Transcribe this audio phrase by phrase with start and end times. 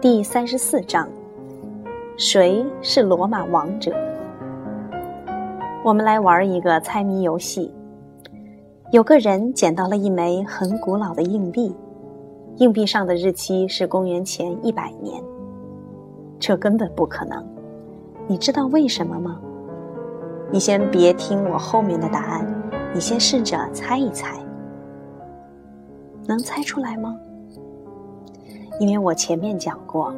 [0.00, 1.08] 第三十四章：
[2.16, 3.92] 谁是罗马王者？
[5.82, 7.72] 我们来玩一个猜谜游戏。
[8.92, 11.74] 有个人捡到了一枚很古老的硬币，
[12.56, 15.22] 硬币上的日期是公元前一百年。
[16.38, 17.44] 这根本不可能。
[18.26, 19.40] 你知道为什么吗？
[20.50, 22.46] 你先别听我后面的答案，
[22.94, 24.38] 你先试着猜一猜。
[26.26, 27.14] 能猜出来吗？
[28.80, 30.12] 因为我前面讲过，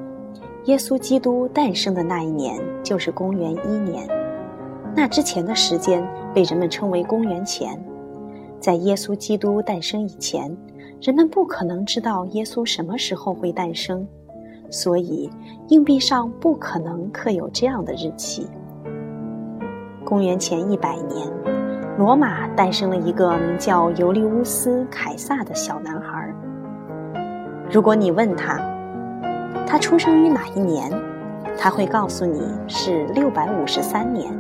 [0.65, 4.09] 耶稣基督诞生的那一年就是公元一年，
[4.95, 7.79] 那之前的时间被人们称为公元前。
[8.59, 10.57] 在耶稣基督诞生以前，
[11.03, 14.09] 人们不可能知道耶稣什么时候会诞生，
[14.71, 15.31] 所以
[15.69, 18.49] 硬币上不可能刻有这样的日期。
[20.03, 21.31] 公元前一百年，
[21.99, 26.35] 罗马诞生了一个名叫尤利乌斯·凯撒的小男孩。
[27.69, 28.61] 如果你问他，
[29.67, 30.89] 他出生于哪一年，
[31.59, 34.33] 他会告诉你是六百五十三年。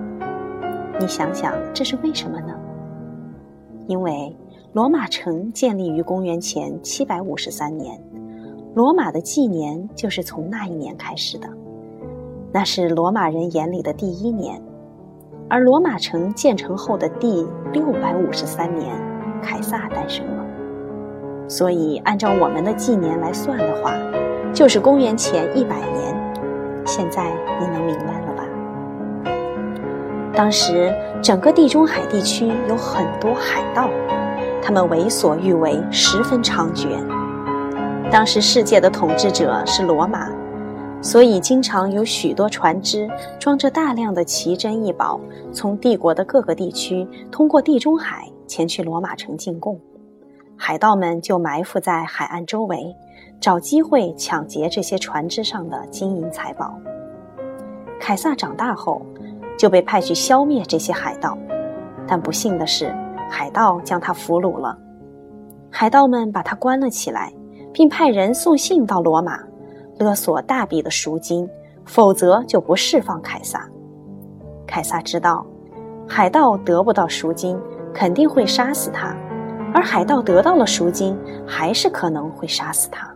[1.00, 2.54] 你想想，这是为什么呢？
[3.88, 4.34] 因为
[4.72, 8.00] 罗马城建立于公元前七百五十三年，
[8.74, 11.48] 罗马的纪年就是从那一年开始的，
[12.52, 14.62] 那是罗马人眼里的第一年。
[15.48, 18.94] 而罗马城建成后的第六百五十三年，
[19.42, 20.45] 凯撒诞生了。
[21.48, 23.94] 所以按照我们的纪年来算的话，
[24.52, 26.16] 就是公元前一百年。
[26.86, 28.44] 现在你能明白了吧？
[30.32, 33.90] 当时，整个地中海地区有很多海盗，
[34.62, 36.88] 他们为所欲为，十分猖獗。
[38.10, 40.28] 当时世界的统治者是罗马，
[41.00, 45.20] 所以经常有许多船只装着大量的奇珍异宝，
[45.52, 49.80] 从帝国的各个地区通过地中海前去罗马城进贡。
[50.56, 52.96] 海盗们就埋伏在海岸周围，
[53.40, 56.74] 找机会抢劫这些船只上的金银财宝。
[58.00, 59.00] 凯撒长大后。
[59.58, 61.34] 就被派去消灭这些海盗，
[62.06, 62.94] 但不幸的是，
[63.30, 64.76] 海盗将他俘虏了。
[65.70, 67.32] 海盗们把他关了起来，
[67.72, 69.38] 并派人送信到罗马，
[69.98, 71.48] 勒索大笔的赎金，
[71.86, 73.66] 否则就不释放凯撒。
[74.66, 75.46] 凯撒知道，
[76.06, 77.58] 海盗得不到赎金，
[77.94, 79.16] 肯定会杀死他；
[79.76, 81.14] 而海盗得到了赎金，
[81.46, 83.06] 还是可能会杀死他。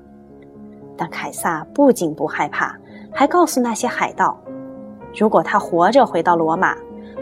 [0.94, 2.76] 但凯撒不仅不害怕，
[3.10, 4.38] 还告诉那些海盗。
[5.19, 6.76] 如果他活着回到罗马，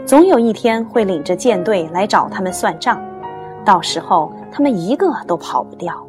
[0.05, 3.01] 总有一天会领着舰队来找他们算账，
[3.63, 6.05] 到时候他们一个都跑不掉。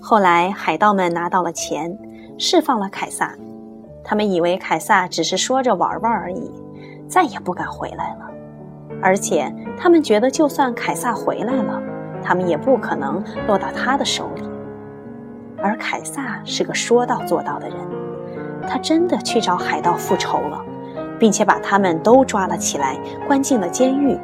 [0.00, 1.92] 后来海盗们拿到了钱，
[2.38, 3.34] 释放了凯撒，
[4.04, 6.52] 他们以为凯撒只是说着玩玩而已，
[7.08, 8.30] 再也不敢回来了。
[9.02, 11.82] 而且他们觉得，就算凯撒回来了，
[12.26, 14.42] 他们也不可能落到他的手里。
[15.62, 17.76] 而凯撒是个说到做到的人。
[18.68, 20.60] 他真的去找海盗复仇了，
[21.20, 24.18] 并且把他们都抓了起来，关进了监狱。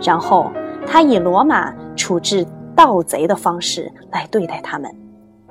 [0.00, 0.52] 然后
[0.86, 4.88] 他以罗马处置盗贼的方式来对待他们，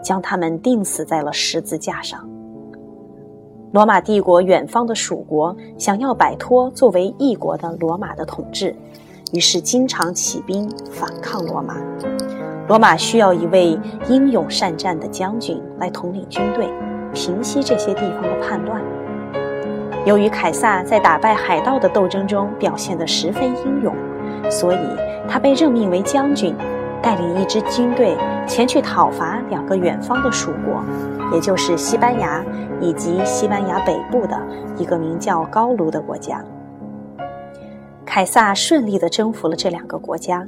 [0.02, 2.25] 将他们钉死在了十字架上。
[3.73, 8.73] 罗马帝国远方的属国想要摆脱作为异国的罗马的统治，
[9.33, 11.75] 于是经常起兵反抗罗马。
[12.67, 13.77] 罗马需要一位
[14.07, 16.69] 英勇善战的将军来统领军队。
[17.13, 18.81] 平息这些地方的叛乱。
[20.05, 23.93] 由于凯撒在打败海盗的斗争中表现得十分英勇，
[24.49, 24.79] 所以
[25.27, 26.55] 他被任命为将军，
[27.01, 28.15] 带领一支军队
[28.47, 30.81] 前去讨伐两个远方的属国，
[31.33, 32.41] 也就是西班牙
[32.79, 34.41] 以及西班牙北部的
[34.77, 36.41] 一个名叫高卢的国家。
[38.13, 40.45] 凯撒顺利地征服了这两个国家，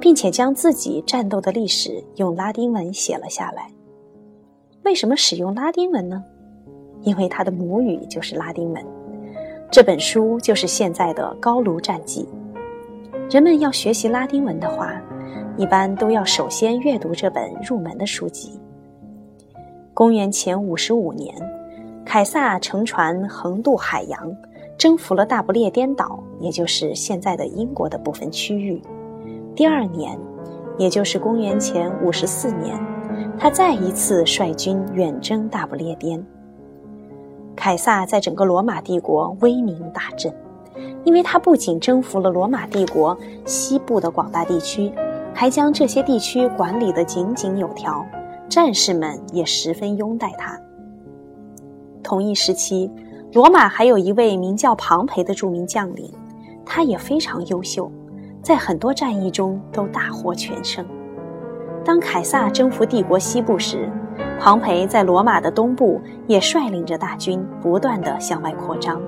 [0.00, 3.70] 并且将自己战斗的历史用拉丁文写了下来。
[4.82, 6.24] 为什么使用拉丁文呢？
[7.02, 8.84] 因为他的母语就是拉丁文。
[9.70, 12.28] 这本书就是现在的《高卢战记》。
[13.32, 15.00] 人们要学习拉丁文的话，
[15.56, 18.58] 一般都要首先阅读这本入门的书籍。
[19.94, 21.32] 公元前五十五年，
[22.04, 24.36] 凯撒乘船横渡海洋，
[24.84, 28.82] 征服了大不列颠岛，也就是现在的英国的部分区域。
[29.56, 30.18] 第二年，
[30.76, 32.78] 也就是公元前五十四年。
[33.38, 36.22] 他再一次率军远征大不列颠。
[37.56, 40.30] 凯撒在整个罗马帝国威名大振，
[41.02, 43.16] 因为他不仅征服了罗马帝国
[43.46, 44.92] 西部的广大地区，
[45.32, 48.04] 还将这些地区管理得井井有条，
[48.50, 50.60] 战士们也十分拥戴他。
[52.02, 52.90] 同一时期，
[53.34, 56.08] 罗马还有一位名叫庞培的著名将领，
[56.64, 57.90] 他也非常优秀，
[58.40, 60.86] 在很多战役中都大获全胜。
[61.84, 63.90] 当凯撒征服帝国西部时，
[64.38, 69.02] 庞培在罗马的东部也率领着大军不断的向外扩张。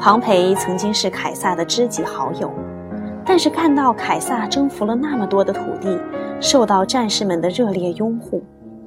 [0.00, 2.52] 庞培曾经是凯撒的知己好友，
[3.24, 5.96] 但是看到凯撒征服了那么多的土地，
[6.40, 8.42] 受到战士们的热烈拥护，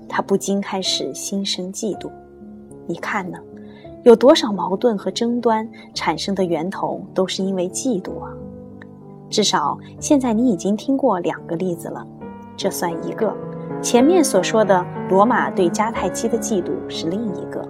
[0.10, 2.12] 他不禁开始心生嫉妒。
[2.86, 3.38] 你看呢？
[4.04, 8.34] 有多少矛盾和争端产生的源头都是因为嫉妒啊！
[9.30, 12.06] 至少现在你已经听过两个例子了，
[12.58, 13.32] 这算一个。
[13.80, 17.64] 前面所说的罗马对迦太基的嫉妒是另一个。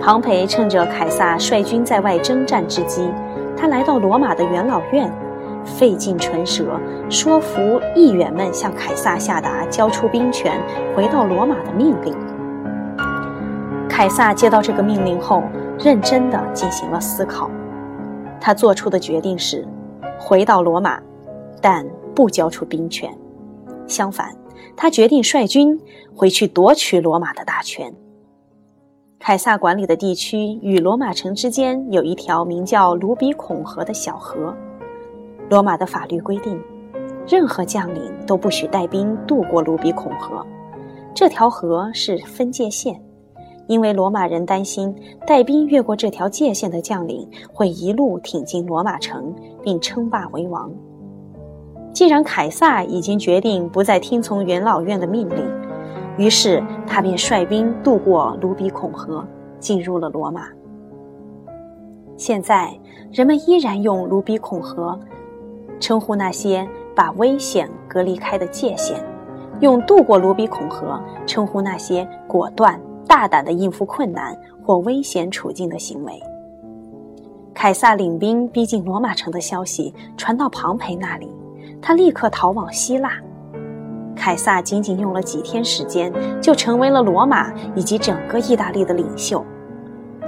[0.00, 3.08] 庞培趁着凯撒率军在外征战之机，
[3.56, 5.12] 他来到罗马的元老院，
[5.64, 10.60] 费尽唇舌说服议员们向凯撒下达交出兵权、
[10.96, 12.12] 回到罗马的命令。
[14.00, 15.42] 凯撒接到这个命令后，
[15.78, 17.50] 认真地进行了思考。
[18.40, 19.68] 他做出的决定是，
[20.18, 20.98] 回到罗马，
[21.60, 23.14] 但不交出兵权。
[23.86, 24.34] 相反，
[24.74, 25.78] 他决定率军
[26.16, 27.92] 回去夺取罗马的大权。
[29.18, 34.56] 凯撒管理的地区与罗马城之间有一条名叫卢比孔河的小河。
[35.50, 36.58] 罗马的法律规定，
[37.28, 40.42] 任何将领都不许带兵渡过卢比孔河。
[41.14, 42.98] 这条河是分界线。
[43.70, 44.92] 因为罗马人担心
[45.24, 49.32] 带兵越过这条界限的将领会一路挺进罗马城
[49.62, 50.68] 并称霸为王。
[51.92, 55.48] 既然凯撒已经决定不再听从元老院的命令，
[56.18, 59.24] 于是他便率兵渡过卢比孔河，
[59.60, 60.48] 进入了罗马。
[62.16, 62.76] 现在
[63.12, 64.98] 人们依然用卢比孔河
[65.78, 69.00] 称呼那些把危险隔离开的界限，
[69.60, 72.76] 用渡过卢比孔河称呼那些果断。
[73.10, 76.12] 大胆的应付困难或危险处境的行为。
[77.52, 81.28] 凯撒领兵逼近罗马城的消息传到庞培那里，
[81.82, 83.10] 他立刻逃往希腊。
[84.14, 89.44] 凯撒仅仅用了几天时间，就成为了罗马以及整个意大利的领袖。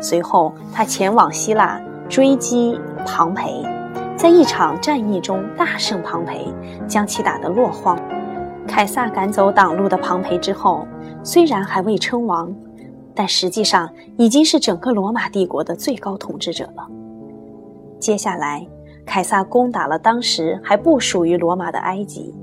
[0.00, 2.76] 随后，他前往希腊追击
[3.06, 3.64] 庞培，
[4.16, 6.52] 在一场战役中大胜庞培，
[6.88, 7.96] 将其打得落荒。
[8.66, 10.84] 凯撒赶走挡路的庞培之后，
[11.22, 12.52] 虽然还未称王。
[13.14, 16.86] 但实际上已经是整个罗马帝国的最高统治者了。
[17.98, 18.66] 接下来，
[19.06, 22.34] 凯撒攻打了当时还不属于罗马的埃及，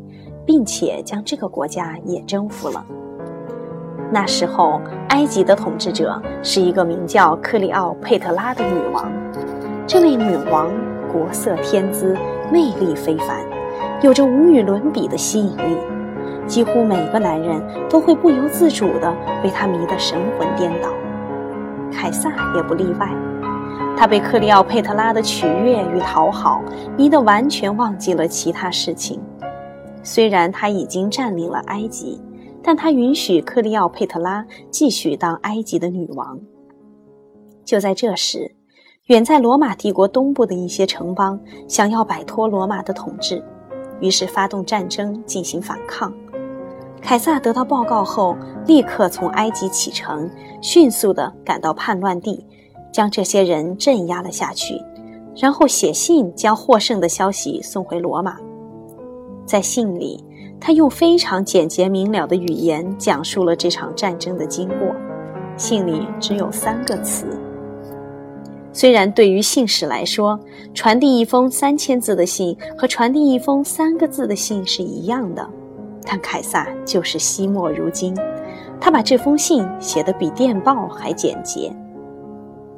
[0.46, 2.86] 并且将这个国家也征服了。
[4.12, 9.12] 那时候，埃及的统治者是一个名叫克里奥佩特拉的女王。
[9.86, 10.72] 这位女王
[11.12, 12.16] 国色天姿，
[12.52, 13.44] 魅力非凡，
[14.02, 15.78] 有着无与伦比的吸引力。
[16.50, 20.90] 几乎每个男人都会不由自主地被她迷得神魂颠倒，
[21.92, 23.08] 凯撒也不例外。
[23.96, 26.62] 他被克里奥佩特拉的取悦与讨好
[26.98, 29.22] 迷得完全忘记了其他事情。
[30.02, 32.20] 虽然他已经占领了埃及，
[32.64, 36.40] 但他允许克里奥佩特拉继续当埃及的女王。
[37.66, 38.56] 就在这时，
[39.08, 43.44] 远在罗马帝国东部的一些城邦想要摆脱罗马的统治，
[44.00, 46.12] 于是发动战争进行反抗。
[47.02, 48.36] 凯撒得到报告后，
[48.68, 50.30] 立刻从埃及启程，
[50.62, 52.46] 迅速地赶到叛乱地，
[52.92, 54.80] 将这些人镇压了下去，
[55.36, 58.38] 然后写信将获胜的消息送回罗马。
[59.46, 60.24] 在信里，
[60.60, 64.96] 他用非常简洁明了的语言讲述了这场战争的经过。
[65.58, 67.26] 信里只有三个词。
[68.72, 70.40] 虽然对于信使来说，
[70.76, 75.50] 传递一封三千字的信和传递一封三个字的信是一样的。
[76.06, 78.16] 但凯撒就是惜墨如金，
[78.80, 81.72] 他把这封信写得比电报还简洁。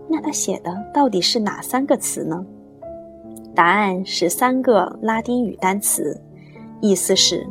[0.08, 2.46] 那他写的到底是哪三个词呢？
[3.56, 6.20] 答案是三个拉丁语单词，
[6.80, 7.48] 意思是：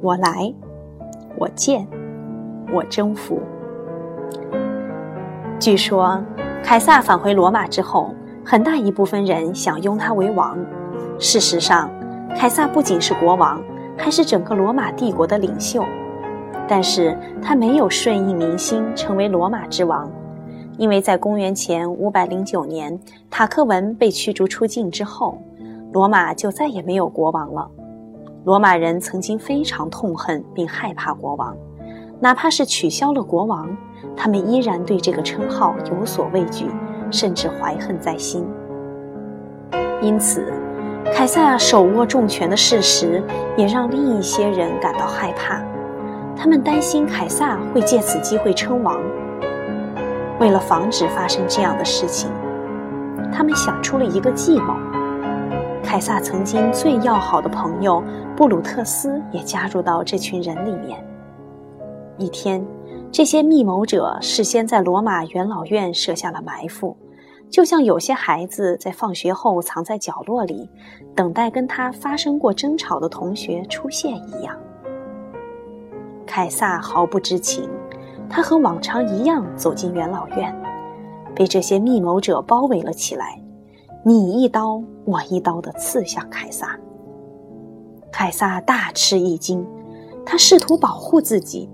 [0.00, 0.52] 我来，
[1.38, 1.86] 我见，
[2.72, 3.40] 我征服。
[5.58, 6.22] 据说，
[6.62, 8.14] 凯撒返回罗马之后，
[8.44, 10.58] 很大一部分人想拥他为王。
[11.18, 11.90] 事实上，
[12.36, 13.62] 凯撒不仅是国王。
[13.98, 15.84] 还是整个罗马帝国的领袖，
[16.66, 20.10] 但是他没有顺应民心成为罗马之王，
[20.78, 25.36] 因为在公元前五百零九年塔克文被驱逐出境之后，
[25.92, 27.68] 罗马就再也没有国王了。
[28.44, 31.54] 罗马人曾经非常痛恨并害怕国王，
[32.20, 33.68] 哪怕是取消了国王，
[34.16, 36.66] 他们依然对这个称号有所畏惧，
[37.10, 38.46] 甚至怀恨在心。
[40.00, 40.46] 因此。
[41.14, 43.22] 凯撒手握重权的事实，
[43.56, 45.60] 也让另一些人感到害怕。
[46.36, 48.98] 他们担心凯撒会借此机会称王。
[50.38, 52.30] 为了防止发生这样的事情，
[53.32, 54.74] 他们想出了一个计谋。
[55.82, 58.02] 凯撒曾经最要好的朋友
[58.36, 61.04] 布鲁特斯也加入到这群人里面。
[62.18, 62.64] 一天，
[63.10, 66.96] 这些密谋者事先在罗马元老院设下了埋伏，
[67.50, 70.68] 就像有些孩子在放学后藏在角落里，
[71.14, 74.56] 等待跟他发生过争吵的同学出现一样。
[76.26, 77.68] 凯撒毫不知情，
[78.28, 80.54] 他和往常一样走进元老院，
[81.34, 83.40] 被这些密谋者包围了起来，
[84.04, 86.78] 你一刀我一刀地刺向凯撒。
[88.12, 89.66] 凯撒大吃一惊，
[90.24, 91.68] 他试图保护自己。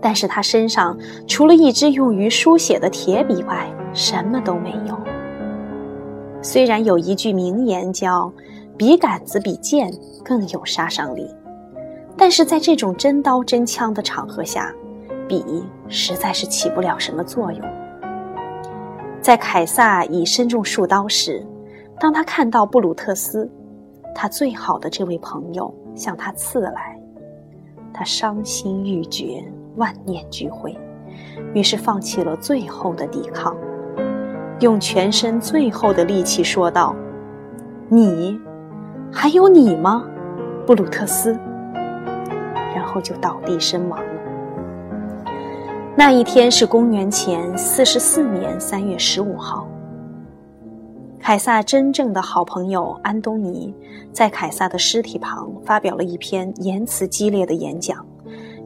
[0.00, 3.68] 但是他身上除了一支用于书写的铁笔外，
[3.98, 4.96] 什么都没有。
[6.40, 8.32] 虽然有一句名言叫
[8.78, 9.92] “笔杆子比剑
[10.24, 11.28] 更有杀伤力”，
[12.16, 14.72] 但是在这种真刀真枪的场合下，
[15.26, 15.44] 笔
[15.88, 17.60] 实在是起不了什么作用。
[19.20, 21.44] 在凯撒已身中数刀时，
[21.98, 23.50] 当他看到布鲁特斯，
[24.14, 26.96] 他最好的这位朋友向他刺来，
[27.92, 29.42] 他伤心欲绝。
[29.74, 30.76] 万念俱灰，
[31.54, 33.56] 于是放弃了最后的抵抗，
[34.60, 36.94] 用全身最后的力气说道
[37.88, 38.38] ：“你，
[39.12, 40.04] 还有你吗，
[40.66, 41.38] 布鲁特斯？”
[42.74, 44.12] 然后就倒地身亡了。
[45.96, 49.66] 那一天是公元前四十四年三月十五号。
[51.20, 53.74] 凯撒真正的好朋友安东尼
[54.12, 58.04] 在凯撒的尸体旁发表了一篇言辞激烈的演讲。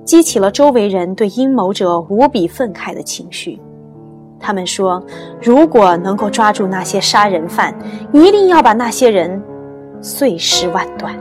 [0.05, 3.59] 激起了周围人对阴谋者无比愤慨的情绪。
[4.43, 5.03] 他们说
[5.41, 7.73] ：“如果能够抓住那些杀人犯，
[8.13, 9.41] 一定要把那些人
[10.01, 11.15] 碎尸万段。”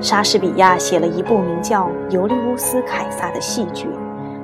[0.00, 3.86] 莎士比亚写了一部名叫《尤利乌斯·凯撒》的戏剧，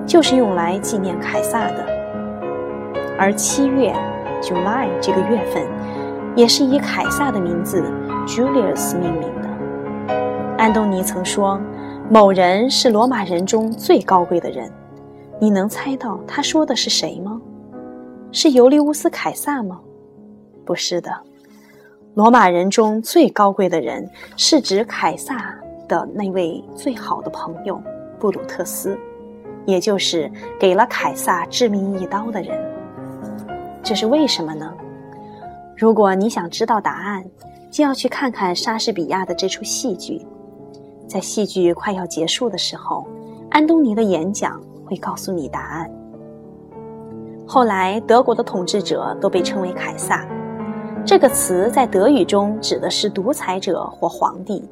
[0.07, 1.87] 就是用来纪念凯撒的。
[3.19, 3.95] 而七月
[4.43, 5.67] （July） 这个月份，
[6.35, 7.83] 也是以凯撒的名字
[8.27, 10.15] Julius 命名的。
[10.59, 11.59] 安东尼曾说。
[12.09, 14.71] 某人是罗马人中最高贵的人，
[15.39, 17.41] 你能猜到他说的是谁吗？
[18.33, 19.81] 是尤利乌斯·凯撒吗？
[20.65, 21.11] 不是的，
[22.15, 25.55] 罗马人中最高贵的人是指凯撒
[25.87, 27.81] 的那位最好的朋友
[28.19, 28.99] 布鲁特斯，
[29.67, 32.59] 也就是给了凯撒致命一刀的人。
[33.83, 34.73] 这是为什么呢？
[35.77, 37.23] 如果你想知道答案，
[37.71, 40.27] 就要去看看莎士比亚的这出戏剧。
[41.07, 43.07] 在戏剧快要结束的时候，
[43.51, 45.91] 安东尼的演讲会告诉你答案。
[47.47, 50.27] 后来，德国的统治者都被称为凯撒，
[51.05, 54.65] 这个词在德语中指的是独裁者或皇帝。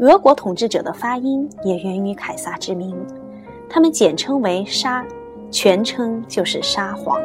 [0.00, 2.94] 俄国统治者的发音也源于凯撒之名，
[3.68, 5.04] 他们简称为沙，
[5.50, 7.20] 全称就是沙皇。